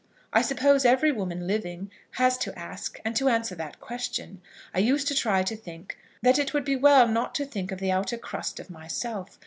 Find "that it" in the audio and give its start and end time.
6.23-6.55